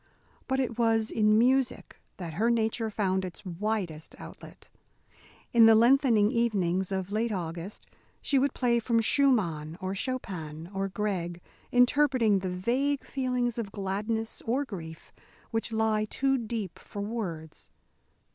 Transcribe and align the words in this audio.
But 0.47 0.59
it 0.59 0.79
was 0.79 1.11
in 1.11 1.37
music 1.37 1.97
that 2.17 2.33
her 2.33 2.49
nature 2.49 2.89
found 2.89 3.23
its 3.23 3.45
widest 3.45 4.15
outlet. 4.17 4.67
In 5.53 5.67
the 5.67 5.75
lengthening 5.75 6.31
evenings 6.31 6.91
of 6.91 7.11
late 7.11 7.31
August 7.31 7.85
she 8.19 8.39
would 8.39 8.55
play 8.55 8.79
from 8.79 8.99
Schumann, 8.99 9.77
or 9.79 9.93
Chopin, 9.93 10.71
or 10.73 10.87
Grieg, 10.87 11.39
interpreting 11.71 12.39
the 12.39 12.49
vague 12.49 13.03
feelings 13.03 13.59
of 13.59 13.71
gladness 13.71 14.41
or 14.47 14.65
grief 14.65 15.13
which 15.51 15.71
lie 15.71 16.05
too 16.05 16.35
deep 16.35 16.79
for 16.79 17.01
words. 17.03 17.69